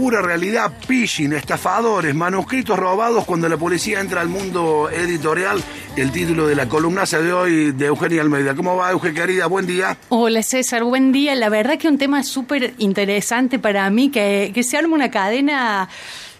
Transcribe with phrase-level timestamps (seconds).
[0.00, 5.62] Pura realidad, phishing, estafadores, manuscritos robados cuando la policía entra al mundo editorial.
[5.94, 8.54] El título de la columnaza de hoy de Eugenia Almeida.
[8.54, 9.46] ¿Cómo va, Eugenia querida?
[9.46, 9.98] Buen día.
[10.08, 10.84] Hola, César.
[10.84, 11.34] Buen día.
[11.34, 15.90] La verdad que un tema súper interesante para mí, que, que se arma una cadena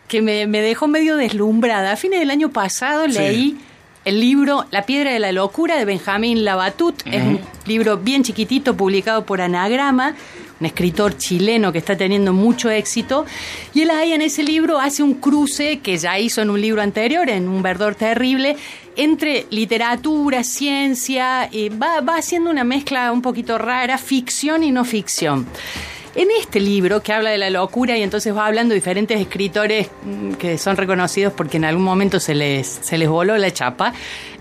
[0.08, 1.92] que me, dejó medio deslumbrada.
[1.92, 3.58] A fines del año pasado leí
[4.04, 6.94] el libro La piedra de la locura de Benjamín Labatut.
[7.06, 10.14] Es un libro bien chiquitito publicado por Anagrama
[10.60, 13.24] un escritor chileno que está teniendo mucho éxito,
[13.72, 16.82] y él ahí en ese libro hace un cruce que ya hizo en un libro
[16.82, 18.56] anterior, en Un verdor terrible,
[18.96, 24.84] entre literatura, ciencia, y va, va haciendo una mezcla un poquito rara, ficción y no
[24.84, 25.46] ficción.
[26.14, 29.88] En este libro que habla de la locura y entonces va hablando de diferentes escritores
[30.05, 33.92] mm, que son reconocidos porque en algún momento se les, se les voló la chapa,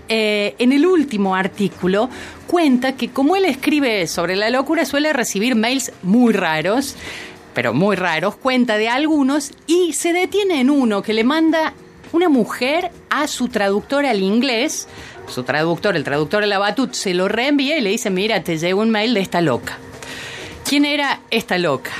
[0.08, 2.10] eh, en el último artículo
[2.48, 6.96] cuenta que como él escribe sobre la locura suele recibir mails muy raros,
[7.54, 11.74] pero muy raros, cuenta de algunos y se detiene en uno que le manda
[12.10, 14.88] una mujer a su traductor al inglés,
[15.28, 18.58] su traductor, el traductor de la Batut, se lo reenvía y le dice, mira, te
[18.58, 19.78] llegó un mail de esta loca.
[20.70, 21.90] ¿Quién era esta loca?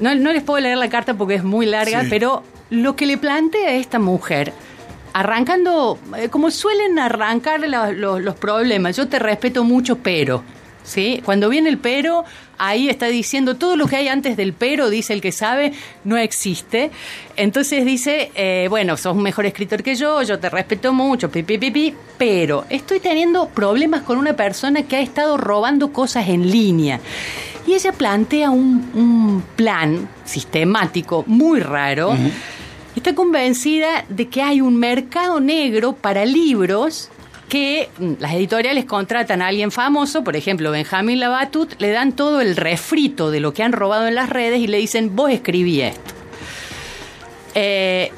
[0.00, 3.68] No, les puedo leer la carta porque es muy larga, pero lo que le plantea
[3.68, 4.52] a esta mujer
[5.12, 10.42] arrancando, eh, como suelen arrancar los problemas, yo te respeto mucho, pero,
[10.82, 11.22] ¿sí?
[11.24, 12.24] Cuando viene el pero,
[12.58, 15.72] ahí está diciendo todo lo que hay antes del pero, dice el que sabe,
[16.02, 16.90] no existe.
[17.36, 21.44] Entonces dice, eh, bueno, sos un mejor escritor que yo, yo te respeto mucho, pi,
[21.44, 26.50] pi, pi, pero estoy teniendo problemas con una persona que ha estado robando cosas en
[26.50, 26.98] línea.
[27.70, 32.16] Y ella plantea un, plan sistemático muy raro
[32.96, 37.10] está convencida de que hay un mercado negro para libros
[37.48, 42.40] que mm, las editoriales contratan a alguien famoso, por ejemplo, Benjamín Labatut, le dan todo
[42.40, 45.80] el refrito de lo que han robado en las redes y le dicen, vos escribí
[45.80, 46.12] esto.
[47.54, 48.10] Eh,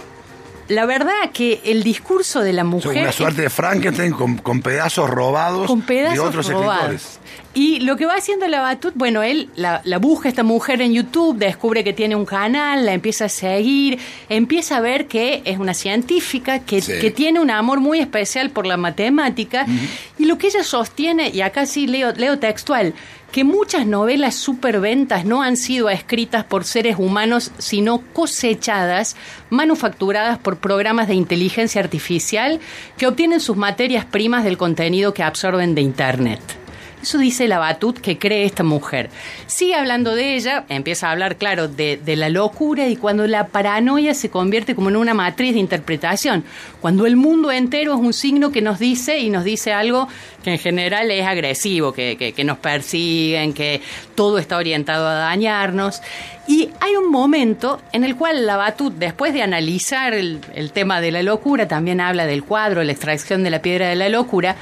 [0.69, 3.03] la verdad que el discurso de la mujer...
[3.03, 7.21] una suerte de Frankenstein con, pedazos robados de otros escritores.
[7.55, 11.37] Y lo que va haciendo la Batut, bueno, él la, busca esta mujer en YouTube,
[11.37, 13.99] descubre que tiene un canal, la empieza a seguir,
[14.31, 16.81] empieza a ver que es una científica, que,
[17.15, 19.67] tiene un amor muy especial por la matemática,
[20.19, 22.95] y lo que ella sostiene, y acá sí leo, leo textual,
[23.33, 29.17] que muchas novelas superventas no han sido escritas por seres humanos, sino cosechadas,
[29.51, 32.61] manufacturadas por programas de inteligencia artificial
[32.99, 36.62] que obtienen sus materias primas del contenido que absorben de Internet.
[37.03, 39.11] Eso dice la Batut que cree esta mujer.
[39.49, 44.15] Sigue hablando de ella, empieza a hablar, claro, de, la locura y cuando la paranoia
[44.15, 46.45] se convierte como en una matriz de interpretación.
[46.81, 50.07] Cuando el mundo entero es un signo que nos dice y nos dice algo
[50.45, 53.81] que en general es agresivo, que, nos persiguen, que
[54.15, 56.03] todo está orientado a dañarnos.
[56.47, 61.01] Y hay un momento en el cual la Batut, después de analizar el, el tema
[61.01, 64.57] de la locura, también habla del cuadro, la extracción de la piedra de la locura,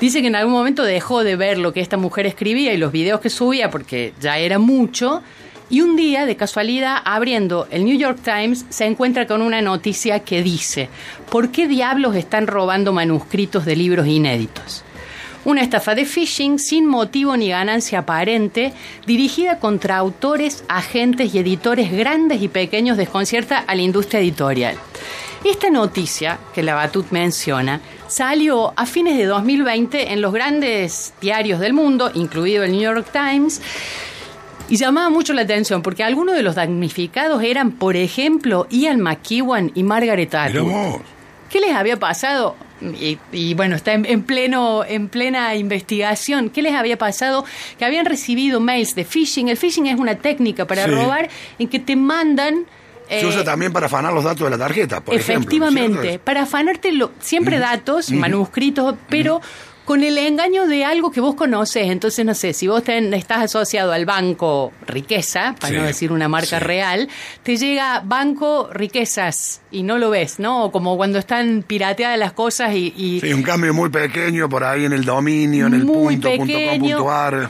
[0.00, 2.92] Dice que en algún momento dejó de ver lo que esta mujer escribía y los
[2.92, 5.22] videos que subía porque ya era mucho.
[5.70, 10.20] Y un día, de casualidad, abriendo el New York Times, se encuentra con una noticia
[10.20, 10.88] que dice,
[11.30, 14.84] ¿por qué diablos están robando manuscritos de libros inéditos?
[15.46, 18.72] Una estafa de phishing sin motivo ni ganancia aparente,
[19.06, 24.76] dirigida contra autores, agentes y editores grandes y pequeños desconcierta a la industria editorial.
[25.44, 31.60] Esta noticia que la Batut menciona salió a fines de 2020 en los grandes diarios
[31.60, 33.62] del mundo, incluido el New York Times,
[34.68, 39.70] y llamaba mucho la atención porque algunos de los damnificados eran, por ejemplo, Ian McEwan
[39.76, 41.02] y Margaret Atwood.
[41.48, 42.56] ¿Qué les había pasado?
[43.32, 46.50] Y, bueno, está en, pleno, en plena investigación.
[46.50, 47.44] ¿Qué les había pasado?
[47.78, 49.48] Que habían recibido mails de phishing.
[49.48, 51.28] El phishing es una técnica para robar
[51.58, 52.66] en que te mandan
[53.08, 56.90] se usa eh, también para afanar los datos de la tarjeta, por Efectivamente, para afanarte
[57.20, 59.40] siempre datos, manuscritos, pero
[59.86, 61.88] con el engaño de algo que vos conoces.
[61.88, 66.58] Entonces, no sé, si vos estás asociado al banco Riqueza, para no decir una marca
[66.58, 67.08] real,
[67.42, 70.72] te llega Banco Riquezas y no lo ves, ¿no?
[70.72, 73.20] Como cuando están pirateadas las cosas y...
[73.20, 76.52] Sí, un cambio muy pequeño por ahí en el dominio, en el punto, punto
[76.98, 77.48] com,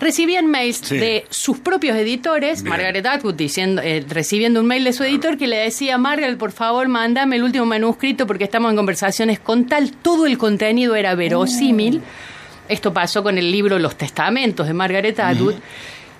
[0.00, 5.04] recibían mails de sus propios editores, Margaret Atwood diciendo, eh, recibiendo un mail de su
[5.04, 9.40] editor que le decía, Margaret, por favor, mándame el último manuscrito porque estamos en conversaciones
[9.40, 12.02] con tal, todo el contenido era verosímil.
[12.04, 12.72] Oh.
[12.72, 15.54] Esto pasó con el libro Los Testamentos de Margaret Atwood.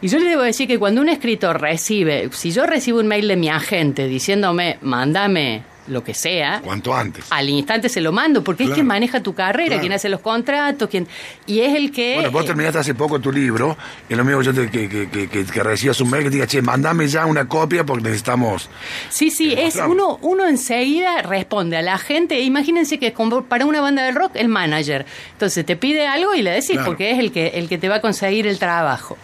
[0.00, 3.26] Y yo le debo decir que cuando un escritor recibe, si yo recibo un mail
[3.28, 6.60] de mi agente diciéndome, mándame lo que sea.
[6.62, 7.26] Cuanto antes.
[7.30, 10.88] Al instante se lo mando, porque es quien maneja tu carrera, quien hace los contratos,
[10.88, 11.06] quien
[11.46, 12.14] y es el que...
[12.14, 13.76] Bueno, vos eh, terminaste hace poco tu libro,
[14.08, 16.46] y lo mismo yo te, que, que, que, que, recibas un mail que te diga,
[16.46, 18.68] che, mandame ya una copia porque necesitamos...
[19.08, 23.14] Sí, sí, es uno, uno enseguida responde a la gente, imagínense que
[23.48, 25.06] para una banda de rock, el manager.
[25.32, 27.96] Entonces te pide algo y le decís, porque es el que, el que te va
[27.96, 29.16] a conseguir el trabajo.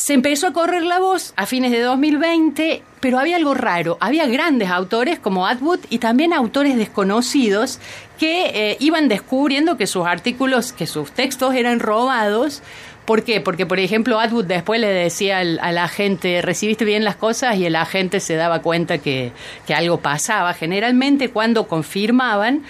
[0.00, 3.98] Se empezó a correr la voz a fines de 2020, pero había algo raro.
[4.00, 7.78] Había grandes autores como Atwood y también autores desconocidos
[8.18, 12.62] que eh, iban descubriendo que sus artículos, que sus textos eran robados.
[13.04, 13.42] ¿Por qué?
[13.42, 17.56] Porque, por ejemplo, Atwood después le decía al, a la gente, recibiste bien las cosas
[17.56, 19.32] y el agente se daba cuenta que,
[19.66, 20.54] que algo pasaba.
[20.54, 22.62] Generalmente cuando confirmaban,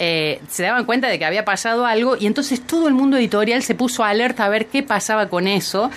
[0.00, 3.62] eh, se daban cuenta de que había pasado algo y entonces todo el mundo editorial
[3.62, 5.92] se puso alerta a ver qué pasaba con eso.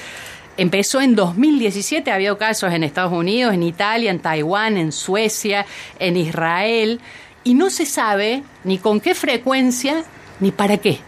[0.57, 5.65] Empezó en 2017, había casos en Estados Unidos, en Italia, en Taiwán, en Suecia,
[5.99, 7.01] en Israel,
[7.43, 10.03] y no se sabe ni con qué frecuencia
[10.39, 10.99] ni para qué.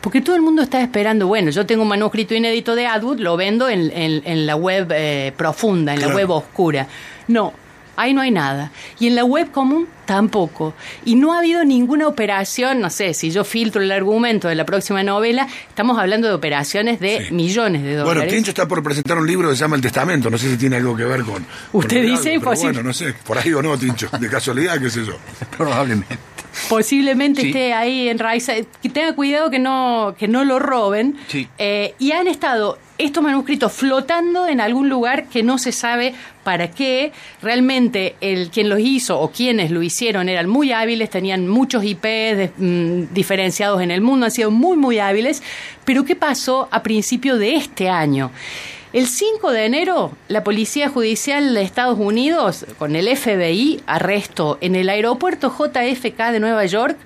[0.00, 3.36] Porque todo el mundo está esperando, bueno, yo tengo un manuscrito inédito de Atwood, lo
[3.36, 6.86] vendo en, la web eh, profunda, en la web oscura.
[7.26, 7.54] No,
[7.96, 8.72] Ahí no hay nada.
[9.00, 10.74] Y en la web común tampoco.
[11.04, 14.64] Y no ha habido ninguna operación, no sé, si yo filtro el argumento de la
[14.64, 18.24] próxima novela, estamos hablando de operaciones de millones de dólares.
[18.24, 20.56] Bueno, Tincho está por presentar un libro que se llama El Testamento, no sé si
[20.56, 21.44] tiene algo que ver con...
[21.72, 25.04] Usted dice, pues Bueno, no sé, por ahí o no, Tincho, de casualidad, qué sé
[25.04, 25.14] yo.
[25.56, 26.18] Probablemente.
[26.68, 28.46] Posiblemente esté ahí en raíz.
[28.80, 31.16] Que tenga cuidado que no, que no lo roben.
[31.58, 36.14] Eh, y han estado estos manuscritos flotando en algún lugar que no se sabe
[36.44, 37.12] para qué.
[37.42, 42.04] Realmente el quien los hizo o quienes lo hicieron eran muy hábiles, tenían muchos IP
[42.56, 45.42] mm, diferenciados en el mundo, han sido muy, muy hábiles.
[45.84, 48.30] Pero ¿qué pasó a principio de este año?
[48.92, 54.76] El 5 de enero, la Policía Judicial de Estados Unidos, con el FBI, arrestó en
[54.76, 56.96] el aeropuerto JFK de Nueva York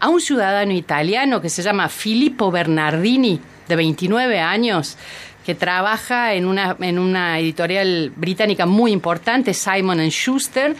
[0.00, 4.96] a un ciudadano italiano que se llama Filippo Bernardini, de 29 años,
[5.44, 10.74] que trabaja en una, en una editorial británica muy importante, Simon Schuster,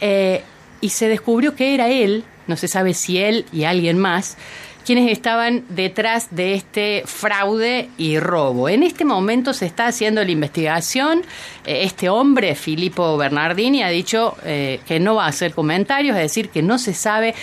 [0.00, 0.42] eh,
[0.80, 4.36] y se descubrió que era él, no se sabe si él y alguien más,
[4.84, 8.68] quienes estaban detrás de este fraude y robo.
[8.68, 11.22] En este momento se está haciendo la investigación.
[11.66, 16.22] Eh, este hombre, Filippo Bernardini, ha dicho eh, que no va a hacer comentarios, es
[16.22, 17.34] decir, que no se sabe.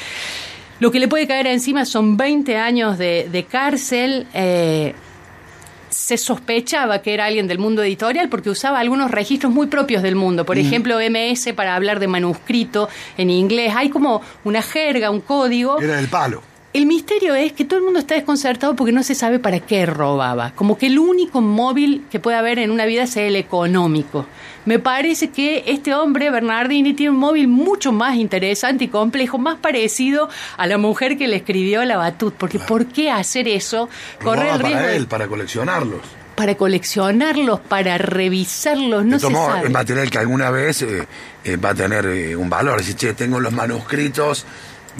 [0.79, 4.25] Lo que le puede caer encima son 20 años de, cárcel.
[6.05, 10.13] Se sospechaba que era alguien del mundo editorial porque usaba algunos registros muy propios del
[10.13, 10.45] mundo.
[10.45, 13.73] Por ejemplo, MS para hablar de manuscrito en inglés.
[13.75, 15.81] Hay como una jerga, un código.
[15.81, 16.43] Era el palo.
[16.75, 19.85] El misterio es que todo el mundo está desconcertado porque no se sabe para qué
[19.85, 20.51] robaba.
[20.55, 24.25] Como que el único móvil que puede haber en una vida es el económico.
[24.65, 29.57] Me parece que este hombre, Bernardini, tiene un móvil mucho más interesante y complejo, más
[29.57, 30.27] parecido
[30.57, 32.33] a la mujer que le escribió la Batut.
[32.33, 33.87] Porque ¿por qué hacer eso?
[34.21, 34.79] Correr el riesgo.
[34.81, 36.01] Para él, para coleccionarlos
[36.35, 39.67] para coleccionarlos, para revisarlos, no se sabe.
[39.67, 41.07] el material que alguna vez eh,
[41.45, 42.83] eh, va a tener eh, un valor.
[42.83, 44.45] Si che, tengo los manuscritos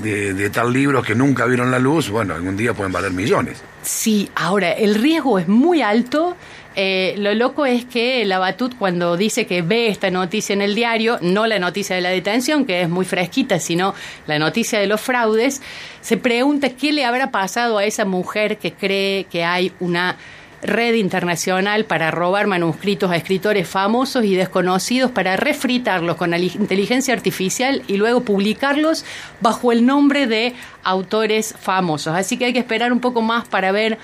[0.01, 3.63] de, tal libro que nunca vieron la luz, bueno, algún día pueden valer millones.
[3.81, 6.35] Sí, ahora, el riesgo es muy alto.
[6.77, 10.75] Eh, lo loco es que la Batut cuando dice que ve esta noticia en el
[10.75, 13.93] diario, no la noticia de la detención, que es muy fresquita, sino
[14.27, 15.61] la noticia de los fraudes,
[16.01, 20.17] se pregunta qué le habrá pasado a esa mujer que cree que hay una
[20.61, 27.83] red internacional para robar manuscritos a escritores famosos y desconocidos para refritarlos con inteligencia artificial
[27.87, 29.05] y luego publicarlos
[29.41, 30.53] bajo el nombre de
[30.85, 32.15] autores famosos.
[32.15, 33.97] Así que hay que esperar un poco más para ver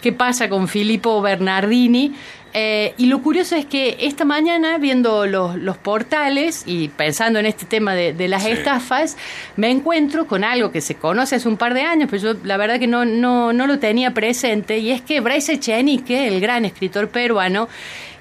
[0.00, 2.14] qué pasa con Filippo Bernardini.
[2.54, 7.66] Eh, y lo curioso es que esta mañana, viendo los, portales y pensando en este
[7.66, 9.18] tema de, las estafas,
[9.56, 12.56] me encuentro con algo que se conoce hace un par de años, pero yo la
[12.56, 16.64] verdad que no, no, no lo tenía presente, y es que Bryce Echenique, el gran
[16.64, 17.68] escritor peruano,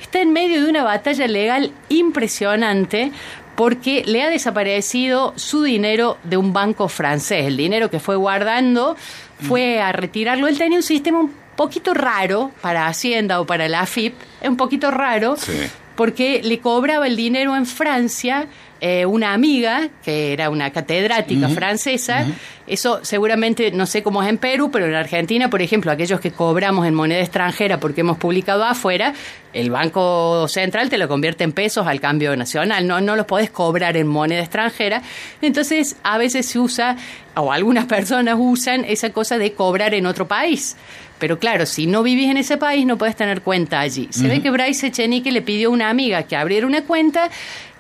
[0.01, 3.12] está en medio de una batalla legal impresionante
[3.58, 7.48] porque le ha desaparecido su dinero de un banco francés.
[7.48, 8.96] El dinero que fue guardando
[9.40, 10.48] fue a retirarlo.
[10.48, 14.92] Él tenía un sistema un poquito raro para Hacienda o para la AFIP, un poquito
[14.92, 15.36] raro,
[15.96, 18.46] porque le cobraba el dinero en Francia
[18.79, 22.25] eh, una amiga, que era una catedrática francesa,
[22.67, 26.31] eso seguramente no sé cómo es en Perú, pero en Argentina, por ejemplo, aquellos que
[26.31, 29.13] cobramos en moneda extranjera porque hemos publicado afuera,
[29.53, 33.50] el Banco Central te lo convierte en pesos al cambio nacional, no, no los podés
[33.50, 35.01] cobrar en moneda extranjera.
[35.41, 36.98] Entonces, a veces se usa,
[37.36, 40.75] o algunas personas usan esa cosa de cobrar en otro país.
[41.19, 44.07] Pero claro, si no vivís en ese país, no puedes tener cuenta allí.
[44.12, 47.29] Se ve que Bryce Echenique le pidió a una amiga que abriera una cuenta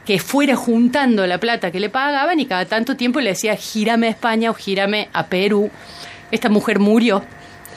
[0.07, 4.07] que fuera juntando la plata que le pagaban y cada tanto tiempo le decía, gírame
[4.07, 5.69] a España o gírame a Perú.
[6.31, 7.25] Esta mujer murió.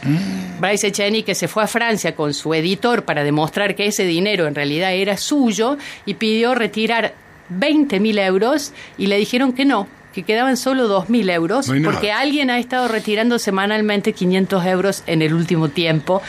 [0.05, 0.61] Mm.
[0.61, 4.47] Bryce Echeni que se fue a Francia con su editor para demostrar que ese dinero
[4.47, 7.15] en realidad era suyo y pidió retirar
[7.49, 12.49] 20 mil euros y le dijeron que no, que quedaban solo 2.000 euros, porque alguien
[12.51, 16.23] ha estado retirando semanalmente 500 euros en el último tiempo.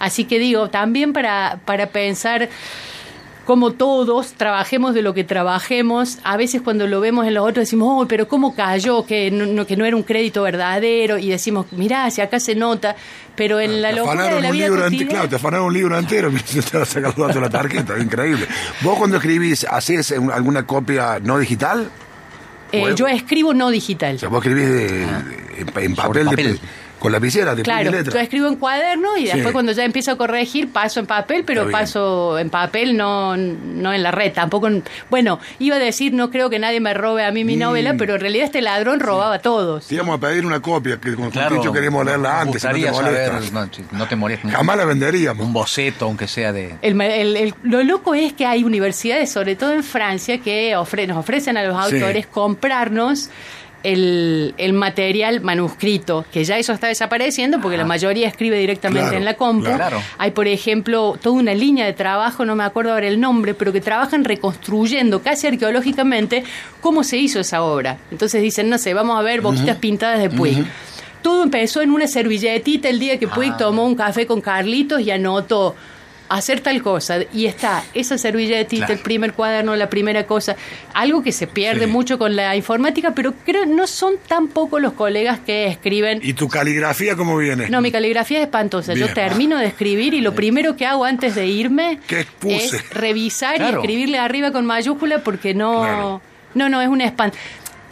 [0.00, 2.48] Así que digo, también para, para pensar
[3.44, 7.64] como todos trabajemos de lo que trabajemos, a veces cuando lo vemos en los otros
[7.64, 9.04] decimos, oh, pero ¿cómo cayó?
[9.04, 12.96] Que no, que no era un crédito verdadero, y decimos, mirá, si acá se nota,
[13.36, 15.10] pero en la locura de la vida cotidiana...
[15.10, 18.46] Claro, te afanaron un libro entero mientras te sacando la tarjeta, increíble.
[18.80, 21.90] ¿Vos cuando escribís, hacés alguna copia no digital?
[22.72, 24.16] Eh, yo escribo no digital.
[24.16, 25.22] O sea, vos escribís ah.
[25.76, 26.58] en, papel, De,
[27.04, 30.72] con lapicera, de claro, yo escribo en cuaderno y después cuando ya empiezo a corregir
[30.72, 34.70] paso en papel, pero paso en papel, no, no en la red, tampoco...
[35.10, 37.58] bueno, iba a decir, no creo que nadie me robe a mí mi mm.
[37.58, 39.92] novela, pero en realidad este ladrón robaba a todos.
[39.92, 42.64] íbamos a pedir una copia, que con claro, dicho queríamos leerla antes.
[42.64, 45.44] no te, no, Jamás la venderíamos.
[45.44, 46.78] Un boceto, aunque sea de...
[47.64, 50.74] lo loco es que hay universidades, sobre todo en Francia, que
[51.06, 53.28] nos ofrecen a los autores comprarnos
[53.84, 59.24] el, el, material manuscrito, que ya eso está desapareciendo porque la mayoría escribe directamente en
[59.24, 59.70] la compu.
[60.18, 63.72] Hay, por ejemplo, toda una línea de trabajo, no me acuerdo ahora el nombre, pero
[63.72, 66.44] que trabajan reconstruyendo casi arqueológicamente
[66.80, 67.98] cómo se hizo esa obra.
[68.10, 70.64] Entonces dicen, no sé, vamos a ver boquitas pintadas de Puig.
[71.22, 73.56] Todo empezó en una servilletita el día que Puig ah.
[73.56, 75.74] tomó un café con Carlitos y anotó
[76.28, 80.56] hacer tal cosa y está esa servilletita, el primer cuaderno, la primera cosa,
[80.92, 84.92] algo que se pierde mucho con la informática, pero creo no son tan pocos los
[84.94, 86.20] colegas que escriben.
[86.22, 87.68] ¿Y tu caligrafía cómo viene?
[87.68, 88.94] No, mi caligrafía es espantosa.
[88.94, 92.00] Yo termino de escribir y lo primero que hago antes de irme
[92.42, 96.20] es revisar y escribirle arriba con mayúscula porque no...
[96.54, 97.36] No, no, es un espanto.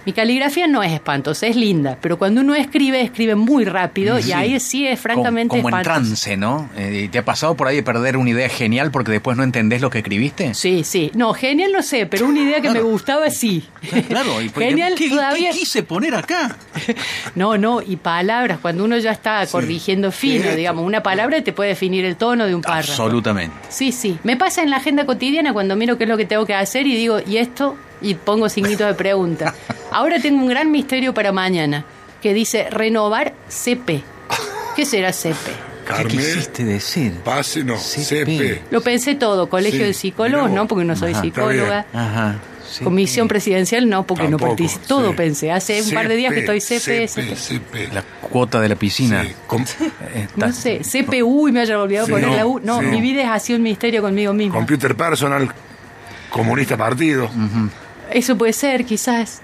[0.05, 4.33] Mi caligrafía no es espantosa, es linda, pero cuando uno escribe, escribe muy rápido y
[4.33, 6.69] ahí sí es francamente como, como en trance, ¿no?
[6.77, 9.81] Eh, ¿Te ha pasado por ahí de perder una idea genial porque después no entendés
[9.81, 10.55] lo que escribiste?
[10.55, 11.13] Sí, sí.
[11.15, 13.65] No, genial no sé, pero una idea que me gustaba sí.
[14.09, 15.51] Claro, y genial ¿qué, todavía...
[15.53, 16.57] ¿qué quise poner acá?
[17.37, 21.71] no, no, y palabras, cuando uno ya está corrigiendo fino, digamos, una palabra te puede
[21.71, 22.91] definir el tono de un párrafo.
[22.93, 23.55] Absolutamente.
[23.69, 24.19] Sí, sí.
[24.25, 26.87] Me pasa en la agenda cotidiana cuando miro qué es lo que tengo que hacer
[26.87, 27.77] y digo, ¿y esto?
[28.01, 29.55] Y pongo signitos de pregunta.
[29.93, 31.85] Ahora tengo un gran misterio para mañana,
[32.21, 34.03] que dice renovar CP.
[34.77, 35.51] ¿Qué será CP?
[35.97, 37.13] ¿Qué quisiste decir?
[37.25, 38.63] Pase, no, CP.
[38.71, 41.87] Lo pensé todo, colegio de psicólogos, no, porque no soy psicóloga.
[41.93, 42.37] Ajá.
[42.83, 44.87] Comisión presidencial, no, porque no participo.
[44.87, 45.53] Todo pensé.
[45.53, 47.07] Hace un par de días que estoy CP.
[47.09, 49.27] CP, La cuota de la piscina.
[50.37, 52.61] No sé, CPU y me haya olvidado poner la U.
[52.61, 54.55] No, mi vida es así un misterio conmigo mismo.
[54.55, 55.53] Computer Personal,
[56.31, 57.29] Comunista Partido.
[58.11, 59.43] Eso puede ser, quizás.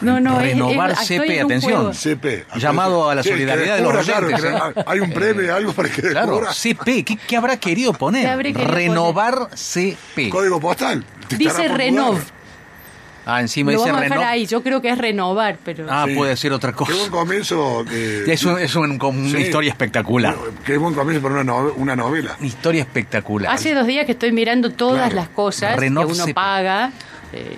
[0.00, 1.94] No, no, Renovar CP, atención.
[1.94, 2.46] CP.
[2.56, 4.44] Llamado a la solidaridad de los oyentes.
[4.44, 4.84] ¿eh?
[4.86, 8.36] Hay un premio, algo para que Claro, CP, ¿qué, habrá querido poner?
[8.54, 10.30] Renovar CP.
[10.30, 11.04] Código postal.
[11.28, 12.20] Dice Renov.
[13.26, 14.46] Ah, encima dice vamos a ahí.
[14.46, 15.86] Yo creo que es renovar, pero.
[15.88, 16.92] Ah, puede ser otra cosa.
[16.92, 17.84] Qué buen comienzo.
[18.26, 18.44] es,
[18.76, 20.36] una historia espectacular.
[20.64, 22.36] Qué buen comienzo para una, una novela.
[22.38, 23.52] Una historia espectacular.
[23.52, 26.92] Hace dos días que estoy mirando todas las cosas que uno paga.
[27.32, 27.56] Eh,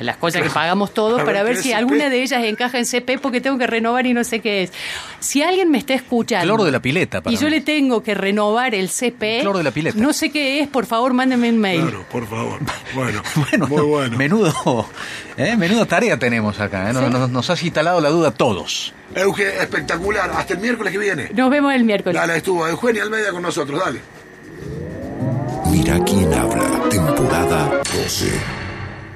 [0.00, 3.40] las, cosas que pagamos todos para ver si alguna de ellas encaja en CP porque
[3.40, 4.72] tengo que renovar y no sé qué es.
[5.20, 6.44] Si alguien me está escuchando.
[6.44, 7.22] Cloro de la pileta.
[7.26, 9.40] y yo le tengo que renovar el CP.
[9.40, 9.98] Cloro de la pileta.
[9.98, 11.82] No sé qué es, por favor, mándeme un mail.
[11.82, 12.60] Claro, por favor.
[12.94, 14.16] Bueno, bueno muy bueno.
[14.16, 14.88] Menudo,
[15.36, 15.56] ¿eh?
[15.56, 16.90] menudo tarea tenemos acá.
[16.90, 16.92] ¿eh?
[16.92, 18.94] Nos, has instalado la duda todos.
[19.14, 20.30] Euge, espectacular.
[20.30, 21.30] Hasta el miércoles que viene.
[21.34, 22.18] Nos vemos el miércoles.
[22.18, 23.78] Dale, estuvo Eugenia Almeida con nosotros.
[23.78, 24.00] Dale.
[25.70, 26.88] Mira quién habla.
[26.88, 28.57] Temporada 12.